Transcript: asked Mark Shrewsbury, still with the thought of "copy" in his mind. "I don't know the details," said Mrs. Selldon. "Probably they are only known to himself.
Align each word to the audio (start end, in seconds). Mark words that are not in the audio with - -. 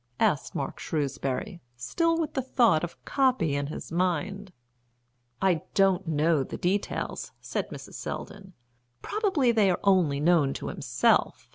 asked 0.19 0.55
Mark 0.55 0.79
Shrewsbury, 0.79 1.61
still 1.77 2.17
with 2.19 2.33
the 2.33 2.41
thought 2.41 2.83
of 2.83 3.05
"copy" 3.05 3.53
in 3.53 3.67
his 3.67 3.91
mind. 3.91 4.51
"I 5.39 5.61
don't 5.75 6.07
know 6.07 6.43
the 6.43 6.57
details," 6.57 7.33
said 7.39 7.69
Mrs. 7.69 7.93
Selldon. 7.93 8.53
"Probably 9.03 9.51
they 9.51 9.69
are 9.69 9.79
only 9.83 10.19
known 10.19 10.53
to 10.53 10.69
himself. 10.69 11.47